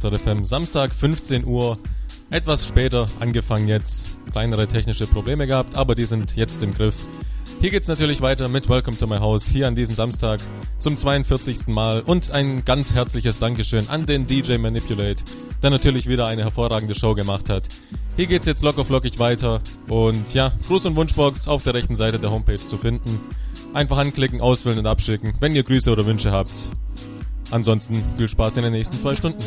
[0.00, 0.44] FM.
[0.44, 1.78] Samstag 15 Uhr.
[2.30, 4.06] Etwas später angefangen jetzt.
[4.32, 6.96] Kleinere technische Probleme gehabt, aber die sind jetzt im Griff.
[7.60, 10.40] Hier geht's natürlich weiter mit Welcome to my House hier an diesem Samstag
[10.78, 11.66] zum 42.
[11.66, 15.22] Mal und ein ganz herzliches Dankeschön an den DJ Manipulate,
[15.62, 17.68] der natürlich wieder eine hervorragende Show gemacht hat.
[18.16, 22.18] Hier geht's jetzt locker flockig weiter und ja, Gruß und Wunschbox auf der rechten Seite
[22.18, 23.20] der Homepage zu finden.
[23.74, 26.52] Einfach anklicken, ausfüllen und abschicken, wenn ihr Grüße oder Wünsche habt.
[27.50, 29.38] Ansonsten viel Spaß in den nächsten zwei Stunden.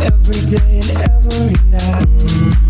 [0.00, 2.67] Every day and every night.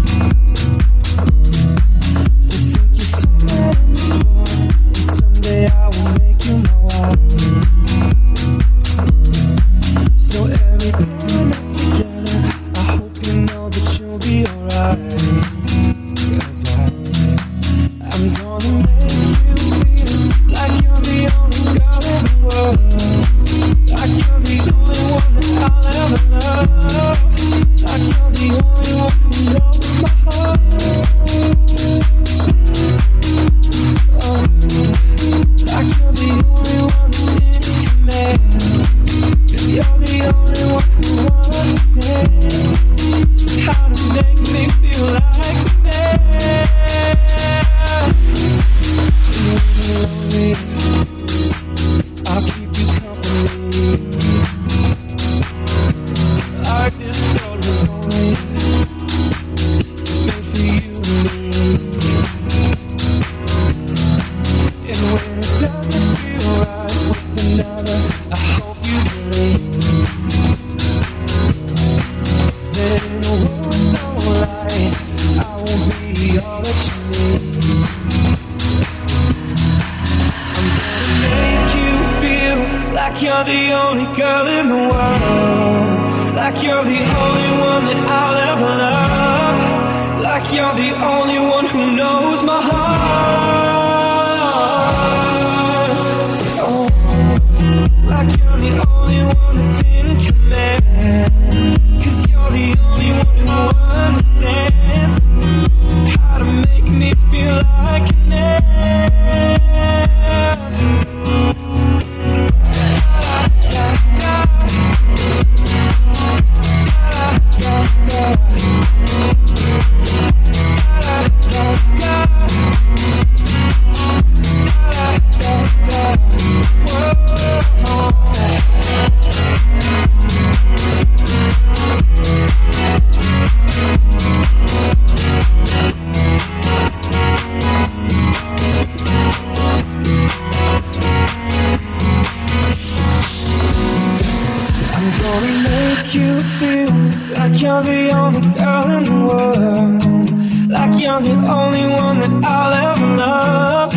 [146.09, 146.89] Make you feel
[147.37, 150.71] like you're the only girl in the world.
[150.71, 153.95] Like you're the only one that I'll ever love.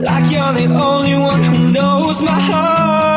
[0.00, 3.09] Like you're the only one who knows my heart.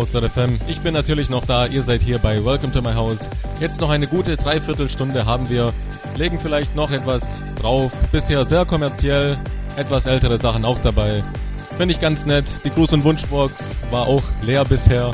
[0.00, 0.58] 54house.fm.
[0.68, 3.28] Ich bin natürlich noch da, ihr seid hier bei Welcome to my house.
[3.60, 5.72] Jetzt noch eine gute Dreiviertelstunde haben wir.
[6.16, 7.92] Legen vielleicht noch etwas drauf.
[8.12, 9.36] Bisher sehr kommerziell,
[9.76, 11.22] etwas ältere Sachen auch dabei.
[11.76, 12.44] Finde ich ganz nett.
[12.64, 15.12] Die Gruß- und Wunschbox war auch leer bisher.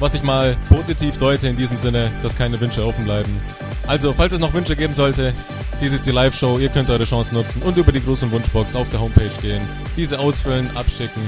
[0.00, 3.40] Was ich mal positiv deute in diesem Sinne, dass keine Wünsche offen bleiben.
[3.86, 5.32] Also, falls es noch Wünsche geben sollte,
[5.80, 8.74] dies ist die Live-Show, ihr könnt eure Chance nutzen und über die Gruß- und Wunschbox
[8.74, 9.60] auf der Homepage gehen,
[9.96, 11.22] diese ausfüllen, abschicken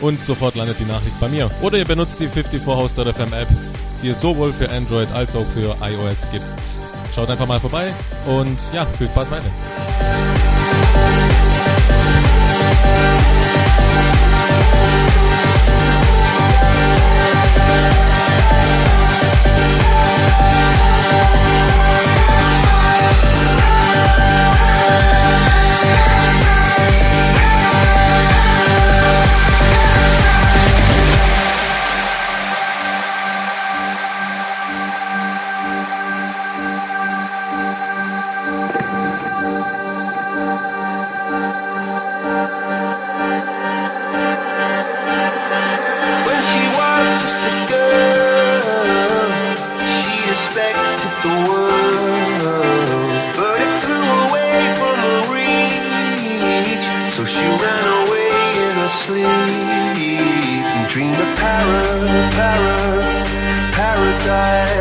[0.00, 1.50] und sofort landet die Nachricht bei mir.
[1.62, 3.48] Oder ihr benutzt die 54house.fm App,
[4.02, 6.44] die es sowohl für Android als auch für iOS gibt.
[7.14, 7.92] Schaut einfach mal vorbei
[8.26, 9.50] und ja, viel Spaß weiter.
[17.66, 18.65] When
[59.06, 59.24] sleep.
[59.24, 61.82] And dreamed of para,
[62.34, 62.74] para,
[63.76, 64.75] paradise,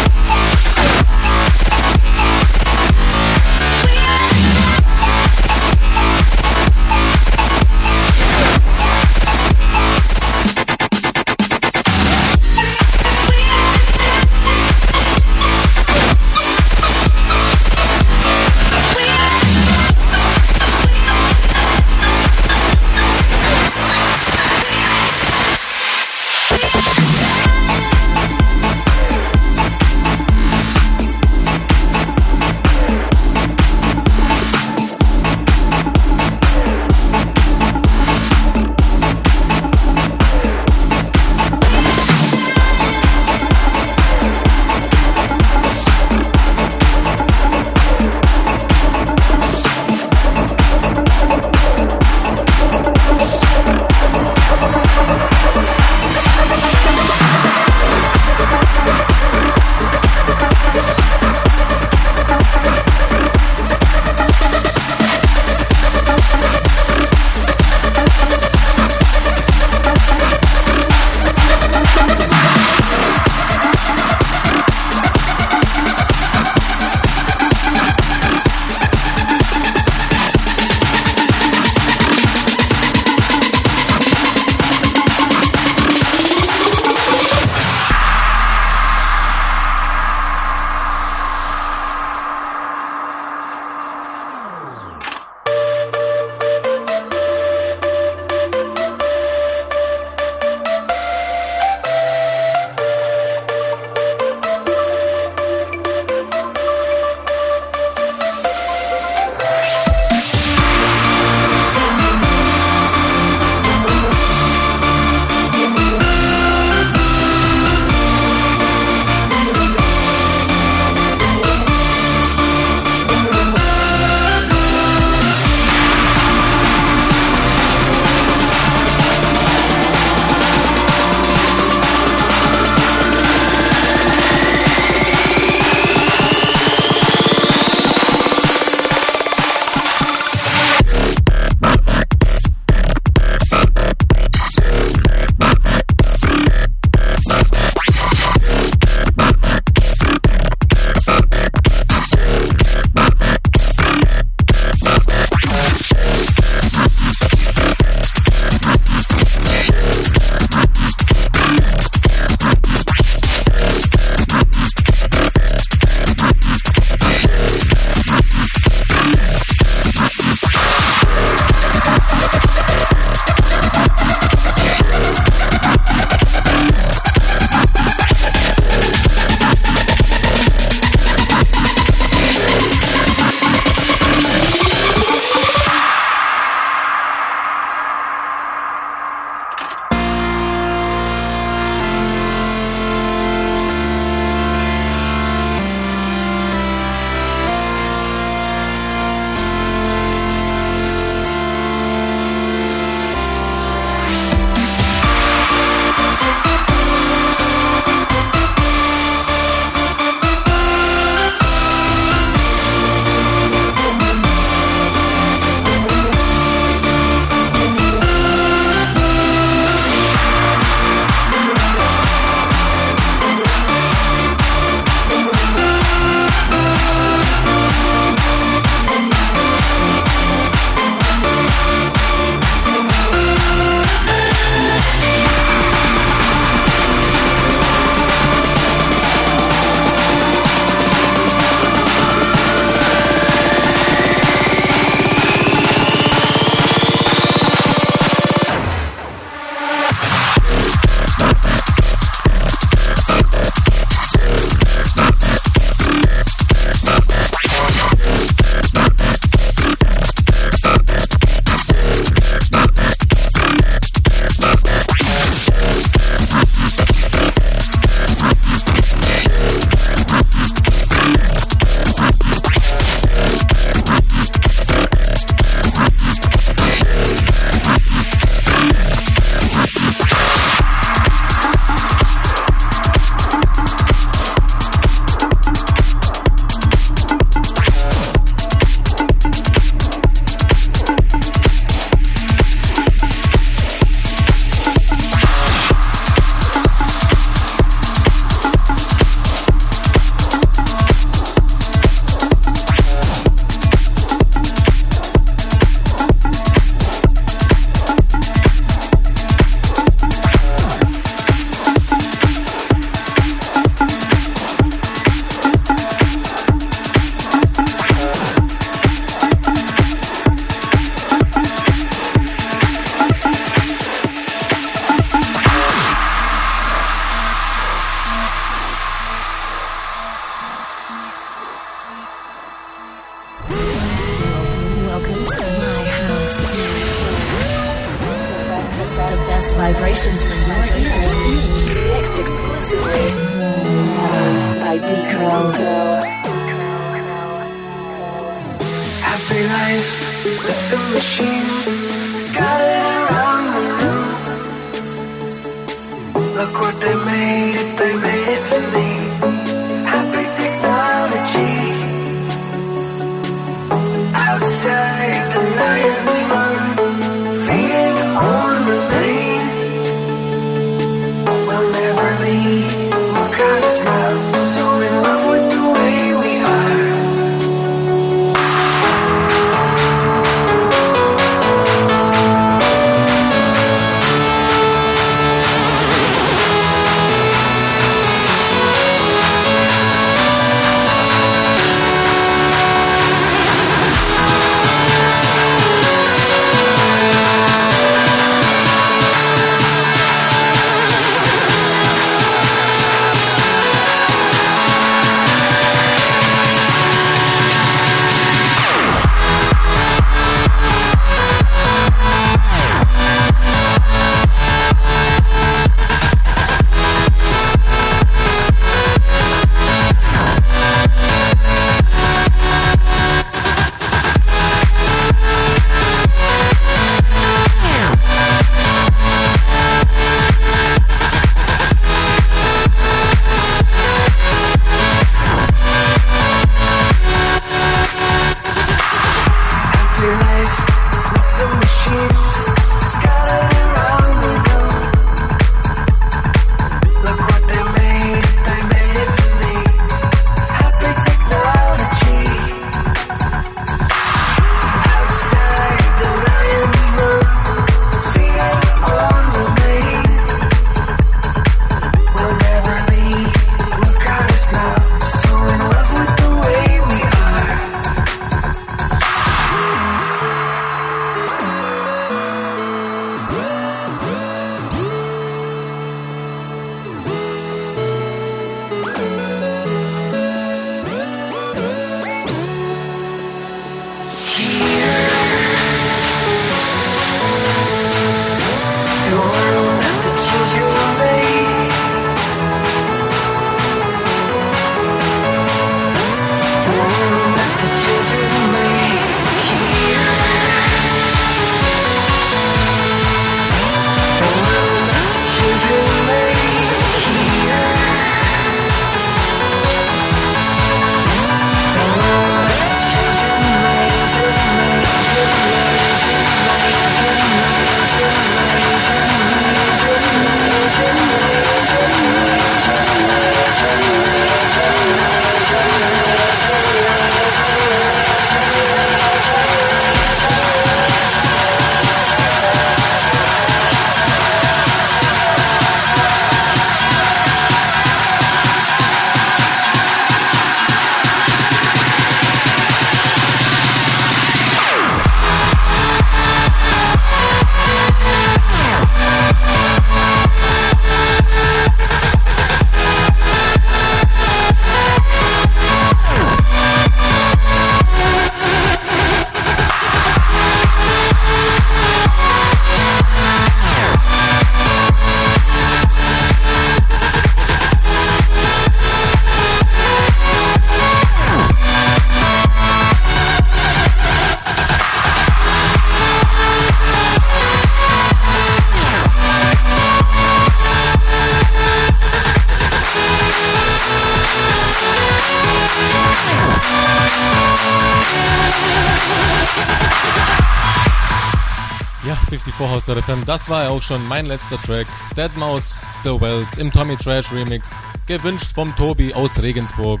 [592.94, 594.86] 54 Haus der FM, das war ja auch schon mein letzter Track.
[595.16, 597.72] Deadmau5, The Welt im Tommy Trash Remix,
[598.06, 600.00] gewünscht vom Tobi aus Regensburg.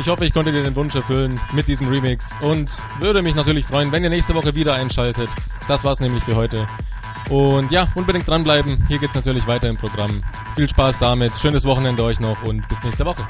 [0.00, 3.66] Ich hoffe, ich konnte dir den Wunsch erfüllen mit diesem Remix und würde mich natürlich
[3.66, 5.28] freuen, wenn ihr nächste Woche wieder einschaltet.
[5.68, 6.66] Das war's nämlich für heute.
[7.30, 8.84] Und ja, unbedingt dranbleiben.
[8.88, 10.22] Hier geht's natürlich weiter im Programm.
[10.56, 13.24] Viel Spaß damit, schönes Wochenende euch noch und bis nächste Woche.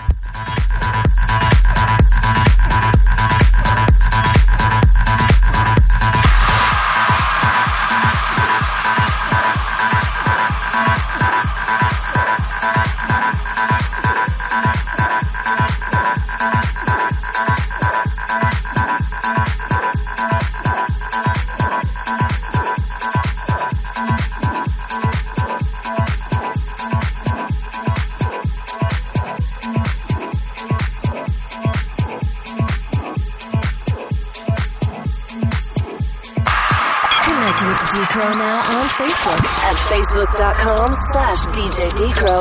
[39.94, 41.88] facebook.com slash DJ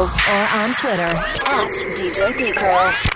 [0.10, 1.14] or on Twitter
[1.46, 3.13] at DJ.